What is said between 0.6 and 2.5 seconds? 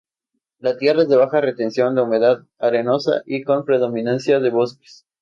tierra es de baja retención de humedad,